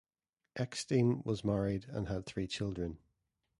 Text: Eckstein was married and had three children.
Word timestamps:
Eckstein 0.55 1.21
was 1.25 1.45
married 1.45 1.85
and 1.87 2.07
had 2.07 2.25
three 2.25 2.47
children. 2.47 2.97